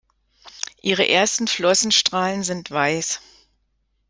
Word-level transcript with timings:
Ihre 0.81 1.07
ersten 1.09 1.47
Flossenstrahlen 1.47 2.41
sind 2.43 2.71
weiß. 2.71 3.19